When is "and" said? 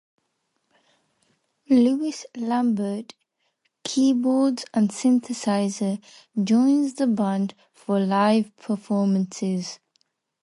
4.73-4.89